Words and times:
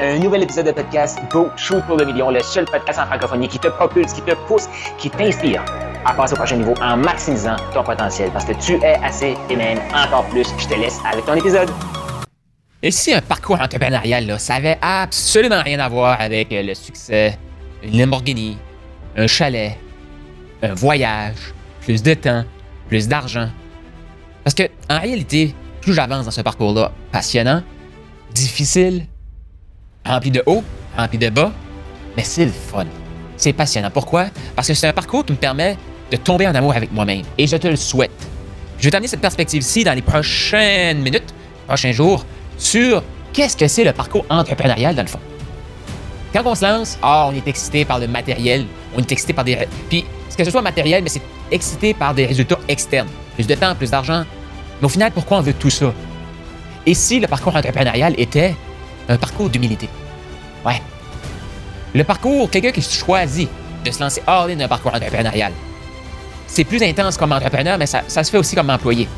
Un 0.00 0.18
nouvel 0.18 0.42
épisode 0.42 0.66
de 0.66 0.72
podcast 0.72 1.20
Go 1.30 1.50
Shoot 1.56 1.80
pour 1.86 1.96
le 1.96 2.04
million, 2.04 2.28
le 2.28 2.42
seul 2.42 2.64
podcast 2.64 2.98
en 2.98 3.06
francophonie 3.06 3.46
qui 3.46 3.60
te 3.60 3.68
propulse, 3.68 4.12
qui 4.12 4.22
te 4.22 4.34
pousse, 4.48 4.68
qui 4.98 5.08
t'inspire 5.08 5.64
à 6.04 6.12
passer 6.12 6.32
au 6.32 6.36
prochain 6.36 6.56
niveau 6.56 6.74
en 6.82 6.96
maximisant 6.96 7.54
ton 7.72 7.84
potentiel 7.84 8.28
parce 8.32 8.44
que 8.44 8.54
tu 8.54 8.72
es 8.82 8.96
assez 9.04 9.36
et 9.48 9.56
encore 9.94 10.26
plus. 10.30 10.48
Je 10.58 10.66
te 10.66 10.74
laisse 10.74 10.98
avec 11.08 11.24
ton 11.24 11.34
épisode. 11.34 11.70
Et 12.82 12.90
si 12.90 13.14
un 13.14 13.20
parcours 13.20 13.60
entrepreneurial, 13.60 14.26
là, 14.26 14.36
ça 14.40 14.56
avait 14.56 14.78
absolument 14.82 15.62
rien 15.62 15.78
à 15.78 15.88
voir 15.88 16.20
avec 16.20 16.50
euh, 16.50 16.64
le 16.64 16.74
succès, 16.74 17.38
une 17.84 17.96
Lamborghini, 17.96 18.58
un 19.16 19.28
chalet, 19.28 19.78
un 20.60 20.74
voyage, 20.74 21.54
plus 21.82 22.02
de 22.02 22.14
temps, 22.14 22.42
plus 22.88 23.06
d'argent? 23.06 23.48
Parce 24.42 24.54
que, 24.54 24.64
en 24.90 24.98
réalité, 24.98 25.54
plus 25.80 25.94
j'avance 25.94 26.24
dans 26.24 26.32
ce 26.32 26.40
parcours-là, 26.40 26.90
passionnant, 27.12 27.62
difficile, 28.32 29.06
rempli 30.04 30.30
de 30.30 30.42
hauts, 30.46 30.62
rempli 30.96 31.18
de 31.18 31.28
bas, 31.30 31.52
mais 32.16 32.24
c'est 32.24 32.44
le 32.44 32.52
fun. 32.52 32.86
C'est 33.36 33.52
passionnant. 33.52 33.90
Pourquoi? 33.90 34.26
Parce 34.54 34.68
que 34.68 34.74
c'est 34.74 34.86
un 34.86 34.92
parcours 34.92 35.24
qui 35.24 35.32
me 35.32 35.38
permet 35.38 35.76
de 36.10 36.16
tomber 36.16 36.46
en 36.46 36.54
amour 36.54 36.74
avec 36.74 36.92
moi-même. 36.92 37.22
Et 37.38 37.46
je 37.46 37.56
te 37.56 37.66
le 37.66 37.76
souhaite. 37.76 38.12
Je 38.78 38.84
vais 38.84 38.90
t'amener 38.90 39.08
cette 39.08 39.20
perspective-ci 39.20 39.84
dans 39.84 39.94
les 39.94 40.02
prochaines 40.02 41.00
minutes, 41.00 41.34
prochains 41.66 41.92
jours, 41.92 42.24
sur 42.58 43.02
qu'est-ce 43.32 43.56
que 43.56 43.66
c'est 43.66 43.84
le 43.84 43.92
parcours 43.92 44.24
entrepreneurial 44.28 44.94
dans 44.94 45.02
le 45.02 45.08
fond. 45.08 45.20
Quand 46.32 46.42
on 46.46 46.54
se 46.54 46.64
lance, 46.64 46.98
ah, 47.02 47.28
on 47.30 47.34
est 47.34 47.46
excité 47.46 47.84
par 47.84 47.98
le 47.98 48.08
matériel, 48.08 48.66
on 48.96 49.00
est 49.00 49.12
excité 49.12 49.32
par 49.32 49.44
des... 49.44 49.56
Puis, 49.88 50.04
que 50.36 50.44
ce 50.44 50.50
soit 50.50 50.62
matériel, 50.62 51.02
mais 51.02 51.08
c'est 51.08 51.22
excité 51.50 51.94
par 51.94 52.12
des 52.12 52.26
résultats 52.26 52.58
externes. 52.68 53.08
Plus 53.36 53.46
de 53.46 53.54
temps, 53.54 53.74
plus 53.74 53.90
d'argent. 53.90 54.24
Mais 54.80 54.86
au 54.86 54.88
final, 54.88 55.12
pourquoi 55.12 55.38
on 55.38 55.42
veut 55.42 55.52
tout 55.52 55.70
ça? 55.70 55.92
Et 56.86 56.94
si 56.94 57.20
le 57.20 57.28
parcours 57.28 57.54
entrepreneurial 57.54 58.14
était 58.18 58.54
un 59.08 59.16
parcours 59.16 59.48
d'humilité? 59.48 59.88
Ouais. 60.64 60.80
Le 61.94 62.04
parcours, 62.04 62.50
quelqu'un 62.50 62.72
qui 62.72 62.82
choisit 62.82 63.48
de 63.84 63.90
se 63.90 64.00
lancer 64.00 64.22
hors 64.26 64.46
in 64.46 64.60
un 64.60 64.68
parcours 64.68 64.94
entrepreneurial. 64.94 65.52
C'est 66.46 66.64
plus 66.64 66.82
intense 66.82 67.16
comme 67.16 67.32
entrepreneur, 67.32 67.78
mais 67.78 67.86
ça, 67.86 68.02
se 68.08 68.30
fait 68.30 68.38
aussi 68.38 68.56
comme 68.56 68.70
employé. 68.70 69.08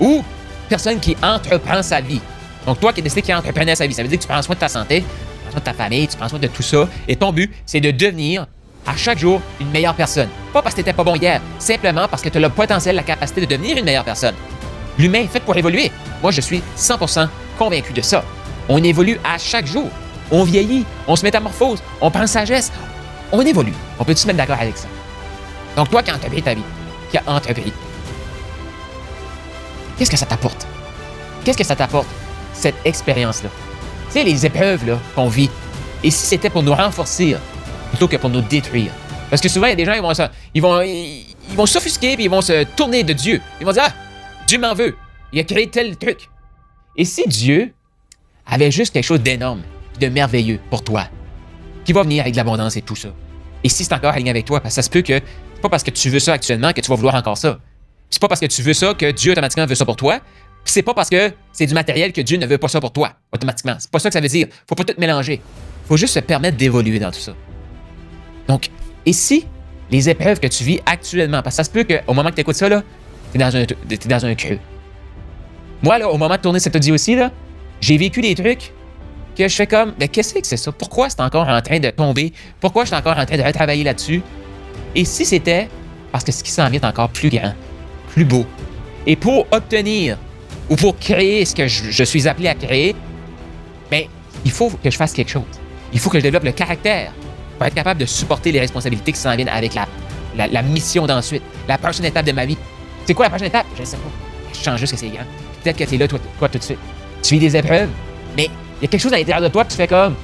Ou 0.00 0.24
personne 0.68 1.00
qui 1.00 1.16
entreprend 1.22 1.82
sa 1.82 2.00
vie. 2.00 2.20
Donc, 2.66 2.80
toi 2.80 2.92
qui 2.92 3.00
as 3.00 3.02
décidé 3.02 3.22
qu'il 3.22 3.34
entrepreneur 3.34 3.76
sa 3.76 3.86
vie, 3.86 3.94
ça 3.94 4.02
veut 4.02 4.08
dire 4.08 4.18
que 4.18 4.22
tu 4.22 4.28
prends 4.28 4.42
soin 4.42 4.54
de 4.54 4.60
ta 4.60 4.68
santé, 4.68 5.00
tu 5.00 5.06
prends 5.42 5.50
soin 5.52 5.60
de 5.60 5.64
ta 5.64 5.72
famille, 5.72 6.08
tu 6.08 6.16
prends 6.16 6.28
soin 6.28 6.38
de 6.38 6.46
tout 6.48 6.62
ça. 6.62 6.88
Et 7.06 7.16
ton 7.16 7.32
but, 7.32 7.52
c'est 7.64 7.80
de 7.80 7.90
devenir 7.90 8.46
à 8.86 8.96
chaque 8.96 9.18
jour 9.18 9.40
une 9.60 9.70
meilleure 9.70 9.94
personne. 9.94 10.28
Pas 10.52 10.62
parce 10.62 10.74
que 10.74 10.80
tu 10.80 10.86
n'étais 10.86 10.96
pas 10.96 11.04
bon 11.04 11.14
hier, 11.14 11.40
simplement 11.58 12.08
parce 12.08 12.22
que 12.22 12.28
tu 12.28 12.38
as 12.38 12.40
le 12.40 12.48
potentiel, 12.48 12.96
la 12.96 13.02
capacité 13.02 13.42
de 13.42 13.46
devenir 13.46 13.76
une 13.76 13.84
meilleure 13.84 14.04
personne. 14.04 14.34
L'humain 14.98 15.20
est 15.20 15.28
fait 15.28 15.40
pour 15.40 15.56
évoluer. 15.56 15.92
Moi, 16.22 16.32
je 16.32 16.40
suis 16.40 16.62
100% 16.76 17.28
convaincu 17.58 17.92
de 17.92 18.00
ça. 18.00 18.24
On 18.68 18.82
évolue 18.82 19.18
à 19.24 19.38
chaque 19.38 19.66
jour. 19.66 19.88
On 20.30 20.44
vieillit, 20.44 20.84
on 21.06 21.16
se 21.16 21.24
métamorphose, 21.24 21.82
on 22.02 22.10
prend 22.10 22.26
sagesse, 22.26 22.70
on 23.32 23.40
évolue. 23.40 23.72
On 23.98 24.04
peut 24.04 24.14
se 24.14 24.26
mettre 24.26 24.36
d'accord 24.36 24.60
avec 24.60 24.76
ça? 24.76 24.86
Donc, 25.74 25.90
toi 25.90 26.02
qui 26.02 26.10
as 26.10 26.16
entrepris 26.16 26.42
ta 26.42 26.54
vie, 26.54 26.62
qui 27.10 27.16
as 27.16 27.22
entrepris, 27.26 27.72
qu'est-ce 29.96 30.10
que 30.10 30.16
ça 30.16 30.26
t'apporte? 30.26 30.66
Qu'est-ce 31.44 31.56
que 31.56 31.64
ça 31.64 31.76
t'apporte, 31.76 32.08
cette 32.52 32.74
expérience-là? 32.84 33.48
Tu 34.08 34.12
sais, 34.12 34.24
les 34.24 34.44
épreuves 34.44 34.98
qu'on 35.14 35.28
vit. 35.28 35.50
Et 36.02 36.10
si 36.10 36.26
c'était 36.26 36.50
pour 36.50 36.62
nous 36.62 36.74
renforcer 36.74 37.36
plutôt 37.90 38.08
que 38.08 38.16
pour 38.16 38.30
nous 38.30 38.42
détruire? 38.42 38.92
Parce 39.30 39.40
que 39.40 39.48
souvent, 39.48 39.66
il 39.66 39.70
y 39.70 39.72
a 39.72 39.76
des 39.76 39.84
gens, 39.84 39.94
ils 39.94 40.02
vont, 40.02 40.12
ils 40.54 40.62
vont, 40.62 40.80
ils 40.82 41.56
vont 41.56 41.66
s'offusquer 41.66 42.16
puis 42.16 42.24
ils 42.24 42.30
vont 42.30 42.40
se 42.40 42.64
tourner 42.64 43.02
de 43.02 43.12
Dieu. 43.12 43.40
Ils 43.60 43.66
vont 43.66 43.72
dire 43.72 43.84
Ah, 43.86 43.92
Dieu 44.46 44.58
m'en 44.58 44.74
veut. 44.74 44.96
Il 45.32 45.40
a 45.40 45.44
créé 45.44 45.68
tel 45.68 45.96
truc. 45.96 46.28
Et 46.96 47.04
si 47.04 47.26
Dieu 47.26 47.74
avait 48.48 48.70
juste 48.70 48.92
quelque 48.92 49.04
chose 49.04 49.20
d'énorme, 49.20 49.62
de 50.00 50.08
merveilleux 50.08 50.60
pour 50.70 50.82
toi, 50.82 51.04
qui 51.84 51.92
va 51.92 52.02
venir 52.02 52.22
avec 52.22 52.32
de 52.32 52.38
l'abondance 52.38 52.76
et 52.76 52.82
tout 52.82 52.96
ça, 52.96 53.10
et 53.64 53.68
si 53.68 53.84
c'est 53.84 53.92
encore 53.92 54.12
aligné 54.12 54.30
avec 54.30 54.44
toi, 54.44 54.60
parce 54.60 54.74
que 54.74 54.82
ça 54.82 54.82
se 54.82 54.90
peut 54.90 55.02
que 55.02 55.20
c'est 55.58 55.62
pas 55.62 55.68
parce 55.68 55.82
que 55.82 55.90
tu 55.90 56.08
veux 56.08 56.20
ça 56.20 56.34
actuellement 56.34 56.72
que 56.72 56.80
tu 56.80 56.88
vas 56.88 56.94
vouloir 56.94 57.16
encore 57.16 57.36
ça. 57.36 57.58
C'est 58.10 58.20
pas 58.20 58.28
parce 58.28 58.40
que 58.40 58.46
tu 58.46 58.62
veux 58.62 58.74
ça 58.74 58.94
que 58.94 59.10
Dieu 59.10 59.32
automatiquement 59.32 59.66
veut 59.66 59.74
ça 59.74 59.84
pour 59.84 59.96
toi. 59.96 60.20
C'est 60.64 60.82
pas 60.82 60.94
parce 60.94 61.10
que 61.10 61.32
c'est 61.52 61.66
du 61.66 61.74
matériel 61.74 62.12
que 62.12 62.20
Dieu 62.20 62.38
ne 62.38 62.46
veut 62.46 62.58
pas 62.58 62.68
ça 62.68 62.80
pour 62.80 62.92
toi, 62.92 63.12
automatiquement. 63.32 63.74
C'est 63.78 63.90
pas 63.90 63.98
ça 63.98 64.08
que 64.08 64.12
ça 64.12 64.20
veut 64.20 64.28
dire. 64.28 64.46
Faut 64.68 64.74
pas 64.74 64.84
tout 64.84 64.94
mélanger. 64.98 65.40
Faut 65.88 65.96
juste 65.96 66.14
se 66.14 66.20
permettre 66.20 66.56
d'évoluer 66.56 66.98
dans 66.98 67.10
tout 67.10 67.18
ça. 67.18 67.34
Donc, 68.46 68.68
et 69.04 69.12
si 69.12 69.46
les 69.90 70.08
épreuves 70.08 70.38
que 70.38 70.46
tu 70.46 70.62
vis 70.62 70.80
actuellement, 70.86 71.42
parce 71.42 71.56
que 71.56 71.64
ça 71.64 71.64
se 71.64 71.70
peut 71.70 71.84
qu'au 71.84 72.14
moment 72.14 72.30
que 72.30 72.36
tu 72.36 72.42
écoutes 72.42 72.56
ça, 72.56 72.68
là, 72.68 72.82
t'es 73.32 73.38
dans 73.38 73.56
un, 73.56 73.62
es 73.62 74.08
dans 74.08 74.26
un 74.26 74.34
creux. 74.34 74.58
Moi, 75.82 75.98
là, 75.98 76.08
au 76.08 76.18
moment 76.18 76.36
de 76.36 76.40
tourner 76.40 76.60
cet 76.60 76.76
audio 76.76 76.94
aussi, 76.94 77.16
là, 77.16 77.32
j'ai 77.80 77.96
vécu 77.96 78.20
des 78.20 78.34
trucs 78.34 78.72
que 79.36 79.46
je 79.46 79.54
fais 79.54 79.66
comme, 79.66 79.94
mais 80.00 80.08
qu'est-ce 80.08 80.34
que 80.34 80.40
c'est 80.42 80.56
ça? 80.56 80.72
Pourquoi 80.72 81.08
c'est 81.08 81.20
encore 81.20 81.48
en 81.48 81.60
train 81.62 81.78
de 81.78 81.90
tomber? 81.90 82.32
Pourquoi 82.60 82.84
je 82.84 82.88
suis 82.88 82.96
encore 82.96 83.16
en 83.16 83.24
train 83.24 83.36
de 83.36 83.42
retravailler 83.42 83.84
là-dessus? 83.84 84.22
Et 84.94 85.04
si 85.04 85.24
c'était 85.24 85.68
parce 86.10 86.24
que 86.24 86.32
ce 86.32 86.42
qui 86.42 86.50
s'en 86.50 86.68
vient 86.68 86.80
est 86.80 86.86
encore 86.86 87.10
plus 87.10 87.30
grand, 87.30 87.52
plus 88.10 88.24
beau. 88.24 88.46
Et 89.06 89.16
pour 89.16 89.46
obtenir 89.50 90.18
ou 90.68 90.76
pour 90.76 90.98
créer 90.98 91.44
ce 91.44 91.54
que 91.54 91.66
je, 91.68 92.04
suis 92.04 92.28
appelé 92.28 92.48
à 92.48 92.54
créer, 92.54 92.94
bien, 93.90 94.02
il 94.44 94.50
faut 94.50 94.70
que 94.70 94.90
je 94.90 94.96
fasse 94.96 95.12
quelque 95.12 95.30
chose. 95.30 95.42
Il 95.92 96.00
faut 96.00 96.10
que 96.10 96.18
je 96.18 96.22
développe 96.22 96.44
le 96.44 96.52
caractère 96.52 97.12
pour 97.56 97.66
être 97.66 97.74
capable 97.74 98.00
de 98.00 98.06
supporter 98.06 98.52
les 98.52 98.60
responsabilités 98.60 99.12
qui 99.12 99.18
s'en 99.18 99.34
viennent 99.34 99.48
avec 99.48 99.72
la, 99.74 100.62
mission 100.62 101.06
d'ensuite, 101.06 101.42
la 101.66 101.78
prochaine 101.78 102.04
étape 102.04 102.26
de 102.26 102.32
ma 102.32 102.44
vie. 102.44 102.58
C'est 103.06 103.14
quoi 103.14 103.26
la 103.26 103.30
prochaine 103.30 103.48
étape? 103.48 103.66
Je 103.76 103.80
ne 103.80 103.86
sais 103.86 103.96
pas. 103.96 104.10
Je 104.52 104.62
change 104.62 104.80
juste 104.80 104.92
que 104.92 104.98
c'est 104.98 105.08
grand. 105.08 105.24
Peut-être 105.62 105.76
que 105.76 105.84
tu 105.84 105.94
es 105.94 105.98
là, 105.98 106.08
toi, 106.08 106.18
tout 106.48 106.58
de 106.58 106.62
suite. 106.62 106.78
Tu 107.22 107.34
vis 107.34 107.40
des 107.40 107.56
épreuves, 107.56 107.88
mais 108.36 108.44
il 108.80 108.82
y 108.82 108.84
a 108.84 108.88
quelque 108.88 109.00
chose 109.00 109.12
à 109.12 109.18
l'intérieur 109.18 109.42
de 109.42 109.48
toi 109.52 109.64
que 109.64 109.70
tu 109.70 109.76
fais 109.76 109.88
comme, 109.88 110.14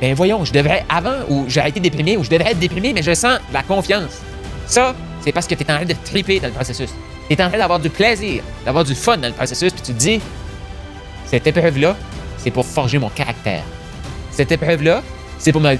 ben 0.00 0.14
voyons, 0.14 0.44
je 0.44 0.52
devrais, 0.52 0.84
avant, 0.88 1.16
ou 1.28 1.44
j'ai 1.48 1.66
été 1.66 1.80
déprimé, 1.80 2.16
ou 2.16 2.24
je 2.24 2.30
devrais 2.30 2.50
être 2.52 2.58
déprimé, 2.58 2.92
mais 2.92 3.02
je 3.02 3.14
sens 3.14 3.38
la 3.52 3.62
confiance. 3.62 4.20
Ça, 4.66 4.94
c'est 5.22 5.32
parce 5.32 5.46
que 5.46 5.54
tu 5.54 5.62
es 5.62 5.70
en 5.70 5.76
train 5.76 5.84
de 5.84 5.94
triper 6.04 6.40
dans 6.40 6.48
le 6.48 6.54
processus. 6.54 6.90
Tu 7.28 7.34
es 7.34 7.42
en 7.42 7.48
train 7.48 7.58
d'avoir 7.58 7.78
du 7.78 7.90
plaisir, 7.90 8.42
d'avoir 8.64 8.84
du 8.84 8.94
fun 8.94 9.16
dans 9.16 9.28
le 9.28 9.34
processus, 9.34 9.72
puis 9.72 9.82
tu 9.82 9.92
te 9.92 9.98
dis, 9.98 10.20
cette 11.26 11.46
épreuve-là, 11.46 11.96
c'est 12.38 12.50
pour 12.50 12.66
forger 12.66 12.98
mon 12.98 13.08
caractère. 13.08 13.62
Cette 14.30 14.52
épreuve-là, 14.52 15.02
c'est 15.38 15.52
pour 15.52 15.60
me 15.60 15.76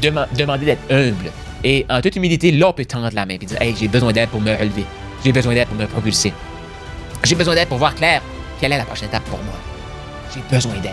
demander 0.00 0.64
d'être 0.64 0.90
humble. 0.90 1.30
Et 1.64 1.84
en 1.90 2.00
toute 2.00 2.14
humilité, 2.16 2.56
on 2.64 2.72
peut 2.72 2.84
tendre 2.84 3.10
la 3.12 3.26
main 3.26 3.34
et 3.34 3.38
dire, 3.38 3.60
hey, 3.60 3.74
j'ai 3.78 3.88
besoin 3.88 4.12
d'aide 4.12 4.28
pour 4.28 4.40
me 4.40 4.54
relever. 4.54 4.84
J'ai 5.24 5.32
besoin 5.32 5.54
d'aide 5.54 5.68
pour 5.68 5.76
me 5.76 5.86
propulser. 5.86 6.32
J'ai 7.24 7.34
besoin 7.34 7.54
d'aide 7.54 7.68
pour 7.68 7.78
voir 7.78 7.94
clair 7.94 8.22
quelle 8.60 8.72
est 8.72 8.78
la 8.78 8.84
prochaine 8.84 9.08
étape 9.08 9.24
pour 9.24 9.38
moi. 9.42 9.54
J'ai 10.34 10.42
besoin 10.50 10.74
d'aide. 10.74 10.92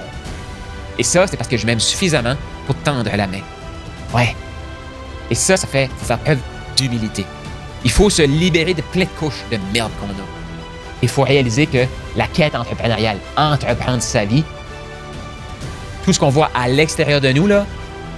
Et 0.98 1.04
ça, 1.04 1.26
c'est 1.28 1.38
parce 1.38 1.50
que 1.50 1.58
je 1.58 1.66
m'aime 1.66 1.80
suffisamment 1.80 2.36
pour 2.66 2.76
tendre 2.76 3.10
la 3.16 3.28
main. 3.28 3.42
Ouais. 4.14 4.36
Et 5.30 5.36
ça, 5.36 5.58
ça 5.58 5.68
fait 5.68 5.90
faire 5.98 6.20
preuve 6.20 6.40
d'humilité. 6.78 7.26
Il 7.84 7.92
faut 7.92 8.10
se 8.10 8.22
libérer 8.22 8.74
de 8.74 8.82
plein 8.82 9.06
de 9.06 9.10
couches 9.20 9.44
de 9.52 9.58
merde 9.74 9.92
qu'on 10.00 10.08
a. 10.08 10.26
Il 11.02 11.10
faut 11.10 11.24
réaliser 11.24 11.66
que 11.66 11.86
la 12.16 12.28
quête 12.28 12.56
entrepreneuriale, 12.56 13.18
entreprendre 13.36 14.02
sa 14.02 14.24
vie, 14.24 14.44
tout 16.06 16.14
ce 16.14 16.20
qu'on 16.20 16.30
voit 16.30 16.50
à 16.54 16.68
l'extérieur 16.68 17.20
de 17.20 17.30
nous, 17.30 17.48
là, 17.48 17.66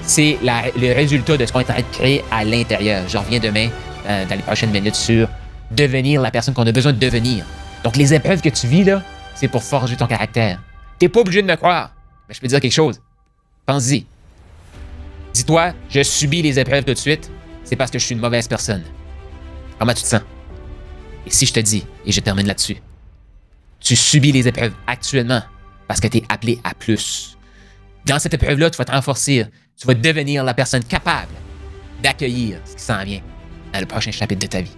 c'est 0.03 0.37
le 0.43 0.93
résultat 0.93 1.37
de 1.37 1.45
ce 1.45 1.51
qu'on 1.51 1.61
est 1.61 1.69
en 1.69 1.73
train 1.73 1.81
de 1.81 1.95
créer 1.95 2.23
à 2.31 2.43
l'intérieur. 2.43 3.07
Je 3.07 3.17
reviens 3.17 3.39
demain, 3.39 3.69
euh, 4.07 4.25
dans 4.25 4.35
les 4.35 4.41
prochaines 4.43 4.71
minutes, 4.71 4.95
sur 4.95 5.27
devenir 5.71 6.21
la 6.21 6.29
personne 6.29 6.53
qu'on 6.53 6.67
a 6.67 6.71
besoin 6.71 6.93
de 6.93 6.99
devenir. 6.99 7.45
Donc, 7.83 7.95
les 7.95 8.13
épreuves 8.13 8.41
que 8.41 8.49
tu 8.49 8.67
vis, 8.67 8.83
là, 8.83 9.01
c'est 9.33 9.47
pour 9.47 9.63
forger 9.63 9.95
ton 9.95 10.05
caractère. 10.05 10.59
T'es 10.99 11.09
pas 11.09 11.21
obligé 11.21 11.41
de 11.41 11.47
me 11.47 11.55
croire. 11.55 11.93
Mais 12.27 12.33
je 12.33 12.39
peux 12.39 12.47
te 12.47 12.51
dire 12.51 12.61
quelque 12.61 12.71
chose. 12.71 13.01
Pense-y. 13.65 14.05
Dis-toi, 15.33 15.73
je 15.89 16.01
subis 16.03 16.41
les 16.41 16.59
épreuves 16.59 16.85
tout 16.85 16.93
de 16.93 16.97
suite, 16.97 17.29
c'est 17.63 17.75
parce 17.75 17.91
que 17.91 17.99
je 17.99 18.05
suis 18.05 18.15
une 18.15 18.21
mauvaise 18.21 18.47
personne. 18.47 18.83
Comment 19.77 19.93
tu 19.93 20.03
te 20.03 20.07
sens? 20.07 20.21
Et 21.25 21.29
si 21.29 21.45
je 21.45 21.53
te 21.53 21.59
dis, 21.59 21.85
et 22.05 22.11
je 22.11 22.19
termine 22.21 22.47
là-dessus, 22.47 22.77
tu 23.79 23.95
subis 23.95 24.31
les 24.31 24.47
épreuves 24.47 24.73
actuellement 24.87 25.41
parce 25.87 25.99
que 25.99 26.07
tu 26.07 26.17
es 26.19 26.23
appelé 26.29 26.59
à 26.63 26.73
plus. 26.73 27.37
Dans 28.05 28.19
cette 28.19 28.33
épreuve-là, 28.33 28.69
tu 28.69 28.77
vas 28.77 28.85
te 28.85 28.91
renforcer. 28.91 29.45
Tu 29.77 29.87
vas 29.87 29.93
devenir 29.93 30.43
la 30.43 30.53
personne 30.53 30.83
capable 30.83 31.33
d'accueillir 32.01 32.59
ce 32.63 32.75
qui 32.75 32.81
s'en 32.81 33.03
vient 33.03 33.21
dans 33.73 33.79
le 33.79 33.85
prochain 33.85 34.11
chapitre 34.11 34.41
de 34.41 34.47
ta 34.47 34.61
vie. 34.61 34.77